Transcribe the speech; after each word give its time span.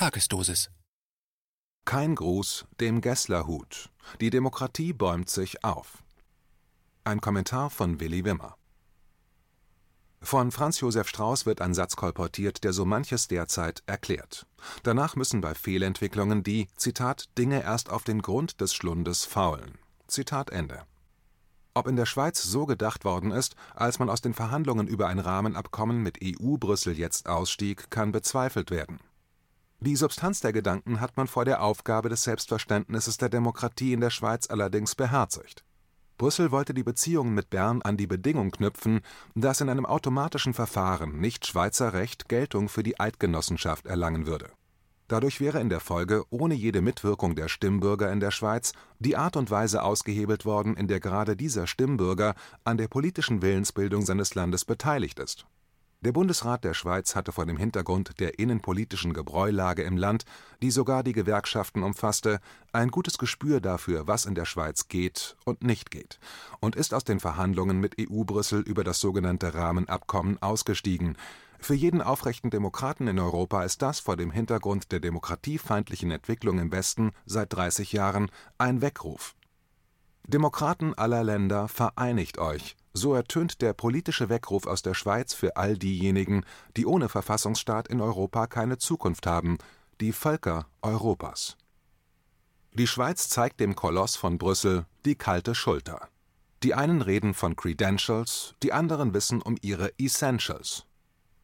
Tagesdosis. 0.00 0.70
Kein 1.84 2.14
Gruß 2.14 2.64
dem 2.80 3.02
Gesslerhut. 3.02 3.90
Die 4.22 4.30
Demokratie 4.30 4.94
bäumt 4.94 5.28
sich 5.28 5.62
auf. 5.62 6.02
Ein 7.04 7.20
Kommentar 7.20 7.68
von 7.68 8.00
Willi 8.00 8.24
Wimmer. 8.24 8.56
Von 10.22 10.52
Franz 10.52 10.80
Josef 10.80 11.06
Strauß 11.06 11.44
wird 11.44 11.60
ein 11.60 11.74
Satz 11.74 11.96
kolportiert, 11.96 12.64
der 12.64 12.72
so 12.72 12.86
manches 12.86 13.28
derzeit 13.28 13.82
erklärt. 13.84 14.46
Danach 14.84 15.16
müssen 15.16 15.42
bei 15.42 15.54
Fehlentwicklungen 15.54 16.42
die, 16.42 16.68
Zitat, 16.76 17.26
Dinge 17.36 17.62
erst 17.62 17.90
auf 17.90 18.02
den 18.02 18.22
Grund 18.22 18.62
des 18.62 18.72
Schlundes 18.72 19.26
faulen. 19.26 19.76
Zitat 20.06 20.48
Ende. 20.48 20.86
Ob 21.74 21.86
in 21.86 21.96
der 21.96 22.06
Schweiz 22.06 22.42
so 22.42 22.64
gedacht 22.64 23.04
worden 23.04 23.32
ist, 23.32 23.54
als 23.74 23.98
man 23.98 24.08
aus 24.08 24.22
den 24.22 24.32
Verhandlungen 24.32 24.86
über 24.86 25.08
ein 25.08 25.18
Rahmenabkommen 25.18 26.02
mit 26.02 26.20
EU-Brüssel 26.24 26.98
jetzt 26.98 27.28
ausstieg, 27.28 27.90
kann 27.90 28.12
bezweifelt 28.12 28.70
werden. 28.70 28.98
Die 29.82 29.96
Substanz 29.96 30.40
der 30.40 30.52
Gedanken 30.52 31.00
hat 31.00 31.16
man 31.16 31.26
vor 31.26 31.46
der 31.46 31.62
Aufgabe 31.62 32.10
des 32.10 32.22
Selbstverständnisses 32.24 33.16
der 33.16 33.30
Demokratie 33.30 33.94
in 33.94 34.02
der 34.02 34.10
Schweiz 34.10 34.46
allerdings 34.50 34.94
beherzigt. 34.94 35.64
Brüssel 36.18 36.50
wollte 36.50 36.74
die 36.74 36.82
Beziehungen 36.82 37.32
mit 37.32 37.48
Bern 37.48 37.80
an 37.80 37.96
die 37.96 38.06
Bedingung 38.06 38.50
knüpfen, 38.50 39.00
dass 39.34 39.62
in 39.62 39.70
einem 39.70 39.86
automatischen 39.86 40.52
Verfahren 40.52 41.18
nicht 41.18 41.46
Schweizer 41.46 41.94
Recht 41.94 42.28
Geltung 42.28 42.68
für 42.68 42.82
die 42.82 43.00
Eidgenossenschaft 43.00 43.86
erlangen 43.86 44.26
würde. 44.26 44.50
Dadurch 45.08 45.40
wäre 45.40 45.60
in 45.60 45.70
der 45.70 45.80
Folge 45.80 46.24
ohne 46.28 46.54
jede 46.54 46.82
Mitwirkung 46.82 47.34
der 47.34 47.48
Stimmbürger 47.48 48.12
in 48.12 48.20
der 48.20 48.32
Schweiz 48.32 48.74
die 48.98 49.16
Art 49.16 49.38
und 49.38 49.50
Weise 49.50 49.82
ausgehebelt 49.82 50.44
worden, 50.44 50.76
in 50.76 50.88
der 50.88 51.00
gerade 51.00 51.36
dieser 51.36 51.66
Stimmbürger 51.66 52.34
an 52.64 52.76
der 52.76 52.88
politischen 52.88 53.40
Willensbildung 53.40 54.04
seines 54.04 54.34
Landes 54.34 54.66
beteiligt 54.66 55.18
ist 55.18 55.46
der 56.02 56.12
Bundesrat 56.12 56.64
der 56.64 56.74
Schweiz 56.74 57.14
hatte 57.14 57.32
vor 57.32 57.44
dem 57.44 57.58
Hintergrund 57.58 58.20
der 58.20 58.38
innenpolitischen 58.38 59.12
Gebräulage 59.12 59.82
im 59.82 59.96
Land, 59.96 60.24
die 60.62 60.70
sogar 60.70 61.02
die 61.02 61.12
Gewerkschaften 61.12 61.82
umfasste, 61.82 62.40
ein 62.72 62.90
gutes 62.90 63.18
Gespür 63.18 63.60
dafür, 63.60 64.06
was 64.06 64.24
in 64.24 64.34
der 64.34 64.46
Schweiz 64.46 64.88
geht 64.88 65.36
und 65.44 65.62
nicht 65.62 65.90
geht, 65.90 66.18
und 66.60 66.74
ist 66.74 66.94
aus 66.94 67.04
den 67.04 67.20
Verhandlungen 67.20 67.80
mit 67.80 67.96
EU-Brüssel 68.00 68.60
über 68.60 68.82
das 68.82 69.00
sogenannte 69.00 69.52
Rahmenabkommen 69.54 70.40
ausgestiegen. 70.42 71.16
Für 71.58 71.74
jeden 71.74 72.00
aufrechten 72.00 72.48
Demokraten 72.48 73.06
in 73.06 73.18
Europa 73.18 73.62
ist 73.64 73.82
das 73.82 74.00
vor 74.00 74.16
dem 74.16 74.30
Hintergrund 74.30 74.92
der 74.92 75.00
demokratiefeindlichen 75.00 76.10
Entwicklung 76.10 76.58
im 76.58 76.72
Westen 76.72 77.12
seit 77.26 77.52
30 77.52 77.92
Jahren 77.92 78.30
ein 78.56 78.80
Weckruf. 78.80 79.34
Demokraten 80.26 80.94
aller 80.94 81.22
Länder, 81.24 81.68
vereinigt 81.68 82.38
euch! 82.38 82.76
So 82.92 83.14
ertönt 83.14 83.62
der 83.62 83.72
politische 83.72 84.28
Weckruf 84.28 84.66
aus 84.66 84.82
der 84.82 84.94
Schweiz 84.94 85.32
für 85.32 85.56
all 85.56 85.78
diejenigen, 85.78 86.44
die 86.76 86.86
ohne 86.86 87.08
Verfassungsstaat 87.08 87.88
in 87.88 88.00
Europa 88.00 88.46
keine 88.46 88.78
Zukunft 88.78 89.26
haben, 89.26 89.58
die 90.00 90.12
Völker 90.12 90.66
Europas. 90.82 91.56
Die 92.72 92.86
Schweiz 92.86 93.28
zeigt 93.28 93.60
dem 93.60 93.76
Koloss 93.76 94.16
von 94.16 94.38
Brüssel 94.38 94.86
die 95.04 95.14
kalte 95.14 95.54
Schulter. 95.54 96.08
Die 96.62 96.74
einen 96.74 97.00
reden 97.00 97.32
von 97.32 97.56
Credentials, 97.56 98.54
die 98.62 98.72
anderen 98.72 99.14
wissen 99.14 99.40
um 99.40 99.56
ihre 99.60 99.98
Essentials. 99.98 100.84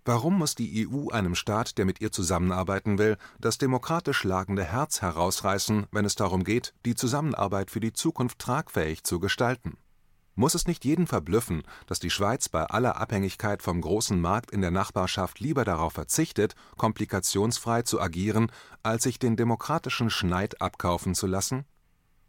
Warum 0.05 0.39
muss 0.39 0.55
die 0.55 0.87
EU 0.87 1.09
einem 1.09 1.35
Staat, 1.35 1.79
der 1.79 1.85
mit 1.85 2.01
ihr 2.01 2.13
zusammenarbeiten 2.13 2.99
will, 2.99 3.17
das 3.41 3.59
demokratisch 3.59 4.19
schlagende 4.19 4.63
Herz 4.63 5.03
herausreißen, 5.03 5.87
wenn 5.91 6.05
es 6.05 6.15
darum 6.15 6.45
geht, 6.45 6.75
die 6.85 6.95
Zusammenarbeit 6.95 7.71
für 7.73 7.81
die 7.81 7.93
Zukunft 7.93 8.39
tragfähig 8.39 9.03
zu 9.03 9.19
gestalten? 9.19 9.79
Muss 10.39 10.55
es 10.55 10.67
nicht 10.67 10.85
jeden 10.85 11.07
verblüffen, 11.07 11.63
dass 11.87 11.99
die 11.99 12.11
Schweiz 12.11 12.51
bei 12.51 12.65
aller 12.65 12.99
Abhängigkeit 12.99 13.63
vom 13.63 13.81
großen 13.81 14.21
Markt 14.21 14.51
in 14.51 14.61
der 14.61 14.71
Nachbarschaft 14.71 15.41
lieber 15.41 15.65
darauf 15.65 15.95
verzichtet, 15.95 16.55
komplikationsfrei 16.77 17.83
zu 17.83 18.03
agieren, 18.03 18.53
als 18.83 19.05
sich 19.05 19.19
den 19.19 19.37
demokratischen 19.37 20.11
Schneid 20.11 20.61
abkaufen 20.61 21.15
zu 21.15 21.27
lassen? 21.27 21.65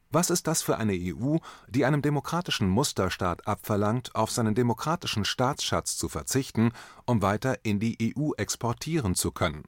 Was 0.09 0.29
ist 0.29 0.47
das 0.47 0.61
für 0.61 0.77
eine 0.77 0.93
EU, 0.93 1.35
die 1.67 1.83
einem 1.83 2.01
demokratischen 2.01 2.69
Musterstaat 2.69 3.45
abverlangt, 3.45 4.15
auf 4.15 4.31
seinen 4.31 4.55
demokratischen 4.55 5.25
Staatsschatz 5.25 5.97
zu 5.97 6.07
verzichten, 6.07 6.71
um 7.05 7.21
weiter 7.21 7.57
in 7.63 7.81
die 7.81 8.15
EU 8.17 8.31
exportieren 8.37 9.15
zu 9.15 9.33
können 9.33 9.65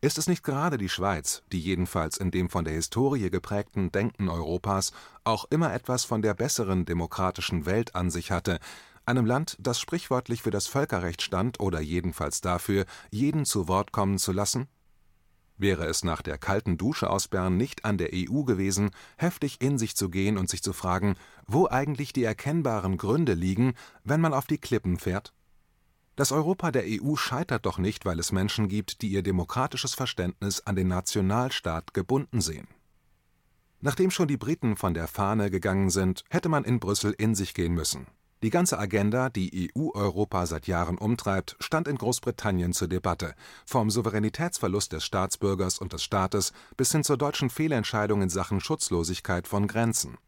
ist 0.00 0.18
es 0.18 0.28
nicht 0.28 0.44
gerade 0.44 0.78
die 0.78 0.88
Schweiz, 0.88 1.42
die 1.50 1.60
jedenfalls 1.60 2.16
in 2.16 2.30
dem 2.30 2.48
von 2.50 2.64
der 2.64 2.74
Historie 2.74 3.30
geprägten 3.30 3.90
Denken 3.90 4.28
Europas 4.28 4.92
auch 5.24 5.46
immer 5.50 5.72
etwas 5.72 6.04
von 6.04 6.22
der 6.22 6.34
besseren 6.34 6.84
demokratischen 6.84 7.66
Welt 7.66 7.94
an 7.94 8.10
sich 8.10 8.30
hatte, 8.30 8.60
einem 9.06 9.26
Land, 9.26 9.56
das 9.58 9.80
sprichwörtlich 9.80 10.42
für 10.42 10.50
das 10.50 10.66
Völkerrecht 10.66 11.22
stand 11.22 11.60
oder 11.60 11.80
jedenfalls 11.80 12.40
dafür, 12.40 12.84
jeden 13.10 13.44
zu 13.44 13.66
Wort 13.66 13.90
kommen 13.90 14.18
zu 14.18 14.32
lassen? 14.32 14.68
Wäre 15.56 15.86
es 15.86 16.04
nach 16.04 16.22
der 16.22 16.38
kalten 16.38 16.76
Dusche 16.76 17.10
aus 17.10 17.26
Bern 17.26 17.56
nicht 17.56 17.84
an 17.84 17.98
der 17.98 18.10
EU 18.12 18.44
gewesen, 18.44 18.90
heftig 19.16 19.60
in 19.60 19.78
sich 19.78 19.96
zu 19.96 20.08
gehen 20.10 20.38
und 20.38 20.48
sich 20.48 20.62
zu 20.62 20.72
fragen, 20.72 21.16
wo 21.46 21.66
eigentlich 21.66 22.12
die 22.12 22.22
erkennbaren 22.22 22.96
Gründe 22.96 23.34
liegen, 23.34 23.74
wenn 24.04 24.20
man 24.20 24.34
auf 24.34 24.46
die 24.46 24.58
Klippen 24.58 24.98
fährt? 24.98 25.32
Das 26.18 26.32
Europa 26.32 26.72
der 26.72 26.82
EU 26.84 27.14
scheitert 27.14 27.64
doch 27.64 27.78
nicht, 27.78 28.04
weil 28.04 28.18
es 28.18 28.32
Menschen 28.32 28.66
gibt, 28.66 29.02
die 29.02 29.08
ihr 29.08 29.22
demokratisches 29.22 29.94
Verständnis 29.94 30.60
an 30.66 30.74
den 30.74 30.88
Nationalstaat 30.88 31.94
gebunden 31.94 32.40
sehen. 32.40 32.66
Nachdem 33.80 34.10
schon 34.10 34.26
die 34.26 34.36
Briten 34.36 34.76
von 34.76 34.94
der 34.94 35.06
Fahne 35.06 35.48
gegangen 35.48 35.90
sind, 35.90 36.24
hätte 36.28 36.48
man 36.48 36.64
in 36.64 36.80
Brüssel 36.80 37.14
in 37.16 37.36
sich 37.36 37.54
gehen 37.54 37.72
müssen. 37.72 38.08
Die 38.42 38.50
ganze 38.50 38.80
Agenda, 38.80 39.30
die 39.30 39.70
EU-Europa 39.76 40.46
seit 40.46 40.66
Jahren 40.66 40.98
umtreibt, 40.98 41.54
stand 41.60 41.86
in 41.86 41.96
Großbritannien 41.96 42.72
zur 42.72 42.88
Debatte, 42.88 43.36
vom 43.64 43.88
Souveränitätsverlust 43.88 44.94
des 44.94 45.04
Staatsbürgers 45.04 45.78
und 45.78 45.92
des 45.92 46.02
Staates 46.02 46.52
bis 46.76 46.90
hin 46.90 47.04
zur 47.04 47.16
deutschen 47.16 47.48
Fehlentscheidung 47.48 48.22
in 48.22 48.28
Sachen 48.28 48.58
Schutzlosigkeit 48.58 49.46
von 49.46 49.68
Grenzen. 49.68 50.18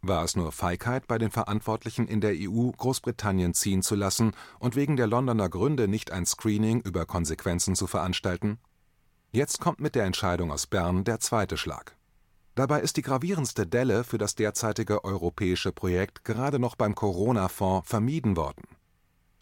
War 0.00 0.22
es 0.22 0.36
nur 0.36 0.52
Feigheit 0.52 1.08
bei 1.08 1.18
den 1.18 1.30
Verantwortlichen 1.30 2.06
in 2.06 2.20
der 2.20 2.34
EU, 2.34 2.70
Großbritannien 2.70 3.52
ziehen 3.52 3.82
zu 3.82 3.96
lassen 3.96 4.32
und 4.60 4.76
wegen 4.76 4.96
der 4.96 5.08
Londoner 5.08 5.48
Gründe 5.48 5.88
nicht 5.88 6.12
ein 6.12 6.24
Screening 6.24 6.80
über 6.82 7.04
Konsequenzen 7.04 7.74
zu 7.74 7.88
veranstalten? 7.88 8.58
Jetzt 9.32 9.60
kommt 9.60 9.80
mit 9.80 9.96
der 9.96 10.04
Entscheidung 10.04 10.52
aus 10.52 10.68
Bern 10.68 11.02
der 11.02 11.18
zweite 11.18 11.56
Schlag. 11.56 11.96
Dabei 12.54 12.80
ist 12.80 12.96
die 12.96 13.02
gravierendste 13.02 13.66
Delle 13.66 14.04
für 14.04 14.18
das 14.18 14.36
derzeitige 14.36 15.04
europäische 15.04 15.72
Projekt 15.72 16.24
gerade 16.24 16.58
noch 16.58 16.76
beim 16.76 16.94
Corona-Fonds 16.94 17.88
vermieden 17.88 18.36
worden. 18.36 18.64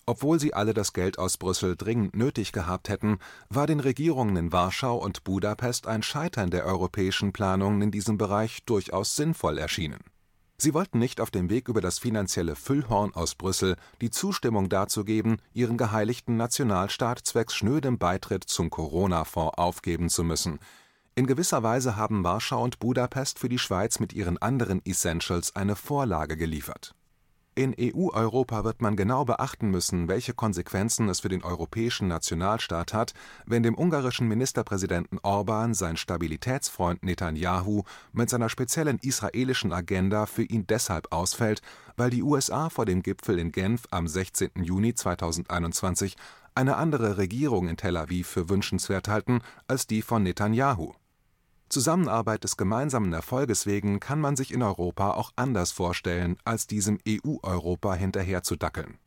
Obwohl 0.07 0.41
sie 0.41 0.55
alle 0.55 0.73
das 0.73 0.93
Geld 0.93 1.19
aus 1.19 1.37
Brüssel 1.37 1.77
dringend 1.77 2.17
nötig 2.17 2.53
gehabt 2.53 2.89
hätten, 2.89 3.19
war 3.51 3.67
den 3.67 3.81
Regierungen 3.81 4.37
in 4.37 4.53
Warschau 4.53 4.97
und 4.97 5.25
Budapest 5.25 5.87
ein 5.87 6.03
Scheitern 6.03 6.51
der 6.51 6.65
europäischen 6.65 7.33
Planungen 7.33 7.83
in 7.83 7.91
diesem 7.91 8.17
Bereich 8.17 8.65
durchaus 8.65 9.17
sinnvoll 9.17 9.59
erschienen 9.59 10.01
Sie 10.59 10.73
wollten 10.73 10.99
nicht 10.99 11.21
auf 11.21 11.31
dem 11.31 11.51
Weg 11.51 11.69
über 11.69 11.81
das 11.81 11.99
finanzielle 11.99 12.57
Füllhorn 12.57 13.15
aus 13.15 13.35
Brüssel 13.35 13.77
die 14.01 14.11
Zustimmung 14.11 14.69
dazu 14.69 15.05
geben, 15.05 15.37
ihren 15.53 15.77
geheiligten 15.77 16.37
Nationalstaat 16.37 17.19
zwecks 17.19 17.55
schnödem 17.55 17.99
Beitritt 17.99 18.45
zum 18.45 18.71
Corona-Fonds 18.71 19.59
aufgeben 19.59 20.09
zu 20.09 20.25
müssen. 20.25 20.59
In 21.15 21.27
gewisser 21.27 21.63
Weise 21.63 21.97
haben 21.97 22.25
Warschau 22.25 22.63
und 22.63 22.79
Budapest 22.79 23.39
für 23.39 23.49
die 23.49 23.59
Schweiz 23.59 24.01
mit 24.01 24.13
ihren 24.13 24.39
anderen 24.39 24.85
Essentials 24.85 25.55
eine 25.57 25.77
Vorlage 25.77 26.37
geliefert 26.37 26.95
in 27.57 27.75
EU-Europa 27.81 28.65
wird 28.65 28.83
man 28.83 28.97
genau 28.97 29.25
beachten 29.25 29.71
müssen, 29.71 30.09
welche 30.09 30.35
Konsequenzen 30.35 31.09
es 31.09 31.21
für 31.21 31.31
den 31.31 31.43
europäischen 31.43 32.07
Nationalstaat 32.07 32.93
hat, 32.93 33.15
wenn 33.47 33.63
dem 33.63 33.77
ungarischen 33.77 34.29
Ministerpräsidenten 34.29 35.19
Orban 35.23 35.73
sein 35.73 35.97
Stabilitätsfreund 35.97 37.03
Netanjahu 37.03 37.83
mit 38.13 38.29
seiner 38.29 38.51
speziellen 38.51 38.99
israelischen 38.99 39.73
Agenda 39.73 40.27
für 40.27 40.43
ihn 40.43 40.67
deshalb 40.67 41.11
ausfällt, 41.13 41.63
weil 41.97 42.11
die 42.11 42.23
USA 42.23 42.69
vor 42.69 42.85
dem 42.85 43.03
Gipfel 43.03 43.39
in 43.39 43.53
Genf 43.53 43.85
am 43.91 44.07
16. 44.07 44.51
Juni 44.63 44.95
2021 44.95 46.17
eine 46.55 46.77
andere 46.77 47.17
Regierung 47.17 47.69
in 47.69 47.79
Tel 47.79 47.97
Aviv 47.97 48.29
für 48.29 48.51
wünschenswert 48.51 49.09
halten 49.09 49.41
als 49.67 49.87
die 49.87 50.03
von 50.03 50.23
Netanjahu 50.23 50.93
Zusammenarbeit 51.69 52.45
des 52.45 52.57
gemeinsamen 52.57 53.13
Erfolges 53.13 53.67
wegen 53.67 54.01
kann 54.01 54.21
man 54.21 54.37
sich 54.37 54.53
in 54.53 54.63
Europa 54.63 55.13
auch 55.13 55.33
anders 55.37 55.73
vorstellen, 55.73 56.37
als 56.45 56.67
diesem 56.67 56.99
EU-Europa 57.07 57.95
hinterherzudackeln. 57.95 58.99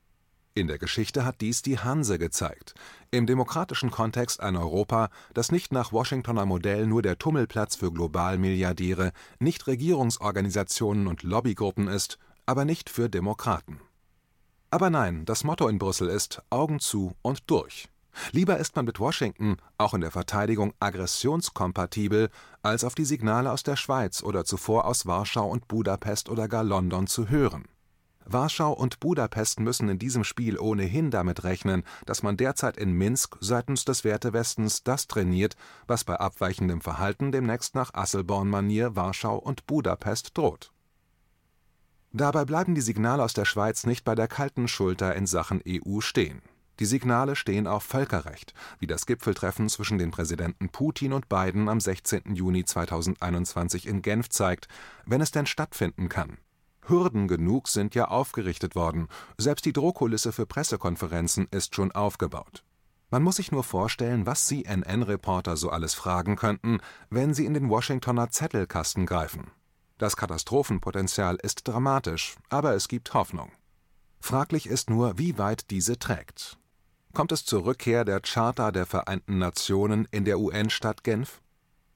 In 0.55 0.67
der 0.67 0.77
Geschichte 0.77 1.23
hat 1.23 1.39
dies 1.39 1.61
die 1.61 1.79
Hanse 1.79 2.19
gezeigt. 2.19 2.73
Im 3.11 3.25
demokratischen 3.25 3.91
Kontext 3.91 4.41
ein 4.41 4.57
Europa, 4.57 5.09
das 5.33 5.51
nicht 5.53 5.71
nach 5.71 5.93
Washingtoner 5.93 6.45
Modell 6.45 6.85
nur 6.85 7.01
der 7.01 7.17
Tummelplatz 7.17 7.77
für 7.77 7.93
Globalmilliardäre, 7.93 9.13
Nichtregierungsorganisationen 9.39 11.07
und 11.07 11.23
Lobbygruppen 11.23 11.87
ist, 11.87 12.17
aber 12.45 12.65
nicht 12.65 12.89
für 12.89 13.09
Demokraten. 13.09 13.79
Aber 14.71 14.89
nein, 14.89 15.23
das 15.25 15.43
Motto 15.43 15.67
in 15.67 15.79
Brüssel 15.79 16.09
ist 16.09 16.41
Augen 16.49 16.79
zu 16.79 17.13
und 17.21 17.49
durch. 17.49 17.87
Lieber 18.31 18.57
ist 18.57 18.75
man 18.75 18.85
mit 18.85 18.99
Washington 18.99 19.57
auch 19.77 19.93
in 19.93 20.01
der 20.01 20.11
Verteidigung 20.11 20.73
aggressionskompatibel, 20.79 22.29
als 22.61 22.83
auf 22.83 22.95
die 22.95 23.05
Signale 23.05 23.51
aus 23.51 23.63
der 23.63 23.75
Schweiz 23.75 24.23
oder 24.23 24.45
zuvor 24.45 24.85
aus 24.85 25.05
Warschau 25.05 25.47
und 25.47 25.67
Budapest 25.67 26.29
oder 26.29 26.47
gar 26.47 26.63
London 26.63 27.07
zu 27.07 27.29
hören. 27.29 27.65
Warschau 28.31 28.73
und 28.73 28.99
Budapest 28.99 29.59
müssen 29.59 29.89
in 29.89 29.97
diesem 29.97 30.23
Spiel 30.23 30.59
ohnehin 30.59 31.09
damit 31.09 31.43
rechnen, 31.43 31.83
dass 32.05 32.21
man 32.21 32.37
derzeit 32.37 32.77
in 32.77 32.91
Minsk 32.91 33.37
seitens 33.39 33.85
des 33.85 34.03
Wertewestens 34.03 34.83
das 34.83 35.07
trainiert, 35.07 35.55
was 35.87 36.03
bei 36.03 36.19
abweichendem 36.19 36.81
Verhalten 36.81 37.31
demnächst 37.31 37.73
nach 37.73 37.93
Asselborn-Manier 37.93 38.95
Warschau 38.95 39.37
und 39.37 39.65
Budapest 39.65 40.37
droht. 40.37 40.71
Dabei 42.11 42.45
bleiben 42.45 42.75
die 42.75 42.81
Signale 42.81 43.23
aus 43.23 43.33
der 43.33 43.45
Schweiz 43.45 43.85
nicht 43.85 44.03
bei 44.03 44.15
der 44.15 44.27
kalten 44.27 44.67
Schulter 44.67 45.15
in 45.15 45.25
Sachen 45.25 45.61
EU 45.67 45.99
stehen. 45.99 46.41
Die 46.79 46.85
Signale 46.85 47.35
stehen 47.35 47.67
auf 47.67 47.83
Völkerrecht, 47.83 48.53
wie 48.79 48.87
das 48.87 49.05
Gipfeltreffen 49.05 49.67
zwischen 49.67 49.97
den 49.97 50.11
Präsidenten 50.11 50.69
Putin 50.69 51.11
und 51.11 51.27
Biden 51.27 51.67
am 51.67 51.81
16. 51.81 52.35
Juni 52.35 52.63
2021 52.63 53.85
in 53.85 54.01
Genf 54.01 54.29
zeigt, 54.29 54.69
wenn 55.05 55.19
es 55.19 55.31
denn 55.31 55.45
stattfinden 55.45 56.07
kann. 56.07 56.37
Hürden 56.87 57.27
genug 57.27 57.67
sind 57.67 57.95
ja 57.95 58.07
aufgerichtet 58.07 58.75
worden, 58.75 59.09
selbst 59.37 59.65
die 59.65 59.73
Drohkulisse 59.73 60.31
für 60.31 60.45
Pressekonferenzen 60.45 61.47
ist 61.51 61.75
schon 61.75 61.91
aufgebaut. 61.91 62.63
Man 63.11 63.23
muss 63.23 63.35
sich 63.35 63.51
nur 63.51 63.63
vorstellen, 63.63 64.25
was 64.25 64.47
CNN-Reporter 64.47 65.57
so 65.57 65.71
alles 65.71 65.93
fragen 65.93 66.37
könnten, 66.37 66.79
wenn 67.09 67.33
sie 67.33 67.45
in 67.45 67.53
den 67.53 67.69
Washingtoner 67.69 68.29
Zettelkasten 68.29 69.05
greifen. 69.05 69.51
Das 69.97 70.15
Katastrophenpotenzial 70.15 71.35
ist 71.41 71.67
dramatisch, 71.67 72.37
aber 72.49 72.73
es 72.73 72.87
gibt 72.87 73.13
Hoffnung. 73.13 73.51
Fraglich 74.21 74.67
ist 74.67 74.89
nur, 74.89 75.17
wie 75.17 75.37
weit 75.37 75.71
diese 75.71 75.99
trägt. 75.99 76.57
Kommt 77.13 77.31
es 77.31 77.43
zur 77.43 77.65
Rückkehr 77.65 78.05
der 78.05 78.19
Charta 78.19 78.71
der 78.71 78.85
Vereinten 78.85 79.39
Nationen 79.39 80.07
in 80.11 80.25
der 80.25 80.39
UN-Stadt 80.39 81.03
Genf? 81.03 81.41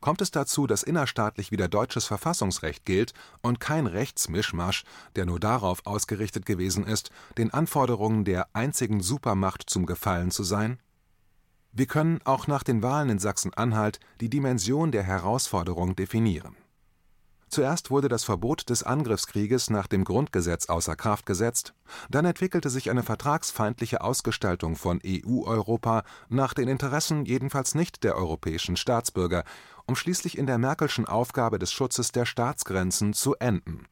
Kommt 0.02 0.22
es 0.22 0.32
dazu, 0.32 0.68
dass 0.68 0.84
innerstaatlich 0.84 1.52
wieder 1.52 1.70
deutsches 1.70 2.06
Verfassungsrecht 2.06 2.84
gilt 2.84 3.14
und 3.42 3.60
kein 3.60 3.88
Rechtsmischmasch, 3.88 4.84
der 5.16 5.26
nur 5.26 5.40
darauf 5.40 5.86
ausgerichtet 5.86 6.46
gewesen 6.46 6.86
ist, 6.86 7.10
den 7.38 7.54
Anforderungen 7.54 8.26
der 8.26 8.48
einzigen 8.54 9.02
Supermacht 9.02 9.70
zum 9.70 9.86
Gefallen 9.86 10.32
zu 10.32 10.44
sein? 10.44 10.80
Wir 11.72 11.86
können 11.86 12.20
auch 12.26 12.48
nach 12.48 12.64
den 12.64 12.84
Wahlen 12.84 13.10
in 13.10 13.20
Sachsen-Anhalt 13.20 14.00
die 14.20 14.30
Dimension 14.30 14.92
der 14.92 15.04
Herausforderung 15.04 15.96
definieren. 15.96 16.58
Zuerst 17.54 17.92
wurde 17.92 18.08
das 18.08 18.24
Verbot 18.24 18.72
des 18.72 18.82
Angriffskrieges 18.82 19.70
nach 19.70 19.86
dem 19.86 20.06
Grundgesetz 20.06 20.70
außer 20.70 20.96
Kraft 20.96 21.28
gesetzt, 21.28 21.76
dann 22.10 22.26
entwickelte 22.26 22.72
sich 22.72 22.90
eine 22.90 23.04
vertragsfeindliche 23.04 24.02
Ausgestaltung 24.02 24.76
von 24.76 25.00
EU-Europa 25.06 26.02
nach 26.30 26.56
den 26.56 26.68
Interessen 26.68 27.26
jedenfalls 27.26 27.76
nicht 27.76 28.04
der 28.04 28.16
europäischen 28.16 28.76
Staatsbürger, 28.76 29.44
um 29.86 29.96
schließlich 29.96 30.36
in 30.40 30.48
der 30.48 30.58
Merkelschen 30.58 31.06
Aufgabe 31.06 31.60
des 31.60 31.72
Schutzes 31.72 32.12
der 32.12 32.26
Staatsgrenzen 32.26 33.14
zu 33.14 33.36
enden. 33.36 33.86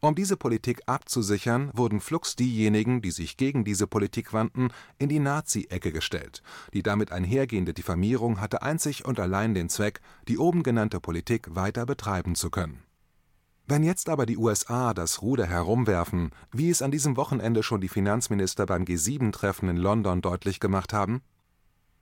Um 0.00 0.16
diese 0.16 0.36
Politik 0.36 0.80
abzusichern, 0.86 1.70
wurden 1.74 2.00
flugs 2.00 2.34
diejenigen, 2.34 3.00
die 3.00 3.12
sich 3.12 3.36
gegen 3.36 3.62
diese 3.62 3.86
Politik 3.86 4.32
wandten, 4.32 4.70
in 4.98 5.08
die 5.08 5.20
Nazi-Ecke 5.20 5.92
gestellt. 5.92 6.42
Die 6.74 6.82
damit 6.82 7.12
einhergehende 7.12 7.74
Diffamierung 7.74 8.40
hatte 8.40 8.62
einzig 8.62 9.04
und 9.04 9.20
allein 9.20 9.54
den 9.54 9.68
Zweck, 9.68 10.00
die 10.26 10.38
oben 10.38 10.64
genannte 10.64 10.98
Politik 10.98 11.54
weiter 11.54 11.86
betreiben 11.86 12.34
zu 12.34 12.50
können 12.50 12.82
wenn 13.68 13.82
jetzt 13.82 14.08
aber 14.08 14.24
die 14.24 14.38
USA 14.38 14.94
das 14.94 15.20
Ruder 15.20 15.46
herumwerfen, 15.46 16.30
wie 16.52 16.70
es 16.70 16.80
an 16.80 16.90
diesem 16.90 17.18
Wochenende 17.18 17.62
schon 17.62 17.82
die 17.82 17.88
Finanzminister 17.88 18.64
beim 18.64 18.84
G7-Treffen 18.84 19.68
in 19.68 19.76
London 19.76 20.22
deutlich 20.22 20.58
gemacht 20.58 20.94
haben? 20.94 21.20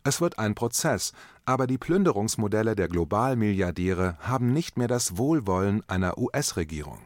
Es 0.05 0.21
wird 0.21 0.39
ein 0.39 0.55
Prozess, 0.55 1.13
aber 1.45 1.67
die 1.67 1.79
Plünderungsmodelle 1.79 2.77
der 2.77 2.87
Globalmilliardäre 2.87 4.17
haben 4.21 4.53
nicht 4.53 4.79
mehr 4.79 4.87
das 4.87 5.17
Wohlwollen 5.17 5.83
einer 5.89 6.17
US-Regierung. 6.17 7.01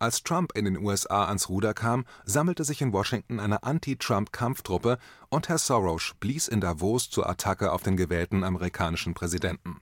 Als 0.00 0.24
Trump 0.24 0.56
in 0.56 0.64
den 0.64 0.78
USA 0.78 1.26
ans 1.26 1.48
Ruder 1.48 1.72
kam, 1.72 2.04
sammelte 2.24 2.64
sich 2.64 2.82
in 2.82 2.92
Washington 2.92 3.38
eine 3.38 3.62
Anti-Trump-Kampftruppe 3.62 4.98
und 5.28 5.48
Herr 5.48 5.58
Soros 5.58 6.14
blies 6.18 6.48
in 6.48 6.60
Davos 6.60 7.08
zur 7.08 7.28
Attacke 7.28 7.70
auf 7.70 7.82
den 7.82 7.96
gewählten 7.96 8.42
amerikanischen 8.42 9.14
Präsidenten. 9.14 9.76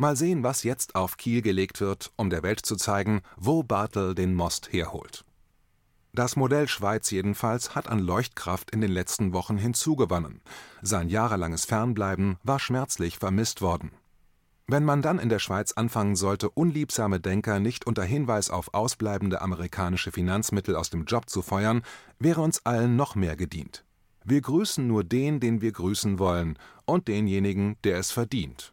Mal 0.00 0.14
sehen, 0.14 0.44
was 0.44 0.62
jetzt 0.62 0.94
auf 0.94 1.16
Kiel 1.16 1.42
gelegt 1.42 1.80
wird, 1.80 2.12
um 2.14 2.30
der 2.30 2.44
Welt 2.44 2.64
zu 2.64 2.76
zeigen, 2.76 3.20
wo 3.36 3.64
Bartel 3.64 4.14
den 4.14 4.32
Most 4.32 4.72
herholt. 4.72 5.24
Das 6.14 6.36
Modell 6.36 6.68
Schweiz 6.68 7.10
jedenfalls 7.10 7.74
hat 7.74 7.88
an 7.88 7.98
Leuchtkraft 7.98 8.70
in 8.70 8.80
den 8.80 8.92
letzten 8.92 9.32
Wochen 9.32 9.56
hinzugewonnen. 9.56 10.40
Sein 10.82 11.08
jahrelanges 11.08 11.64
Fernbleiben 11.64 12.36
war 12.44 12.60
schmerzlich 12.60 13.18
vermisst 13.18 13.60
worden. 13.60 13.90
Wenn 14.68 14.84
man 14.84 15.02
dann 15.02 15.18
in 15.18 15.30
der 15.30 15.40
Schweiz 15.40 15.72
anfangen 15.72 16.14
sollte, 16.14 16.48
unliebsame 16.48 17.18
Denker 17.18 17.58
nicht 17.58 17.84
unter 17.84 18.04
Hinweis 18.04 18.50
auf 18.50 18.74
ausbleibende 18.74 19.42
amerikanische 19.42 20.12
Finanzmittel 20.12 20.76
aus 20.76 20.90
dem 20.90 21.06
Job 21.06 21.28
zu 21.28 21.42
feuern, 21.42 21.82
wäre 22.20 22.40
uns 22.40 22.64
allen 22.64 22.94
noch 22.94 23.16
mehr 23.16 23.34
gedient. 23.34 23.84
Wir 24.22 24.42
grüßen 24.42 24.86
nur 24.86 25.02
den, 25.02 25.40
den 25.40 25.60
wir 25.60 25.72
grüßen 25.72 26.20
wollen, 26.20 26.56
und 26.84 27.08
denjenigen, 27.08 27.76
der 27.82 27.98
es 27.98 28.12
verdient. 28.12 28.72